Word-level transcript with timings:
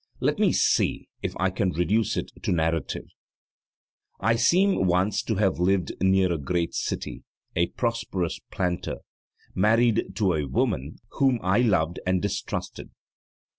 Let 0.19 0.39
me 0.39 0.51
see 0.51 1.09
if 1.21 1.35
I 1.39 1.51
can 1.51 1.73
reduce 1.73 2.17
it 2.17 2.31
to 2.41 2.51
narrative. 2.51 3.05
I 4.19 4.35
seem 4.35 4.87
once 4.87 5.21
to 5.21 5.35
have 5.35 5.59
lived 5.59 5.91
near 6.01 6.33
a 6.33 6.39
great 6.39 6.73
city, 6.73 7.21
a 7.55 7.67
prosperous 7.67 8.39
planter, 8.49 8.95
married 9.53 10.15
to 10.15 10.33
a 10.33 10.47
woman 10.47 10.95
whom 11.19 11.37
I 11.43 11.59
loved 11.59 11.99
and 12.07 12.19
distrusted. 12.19 12.89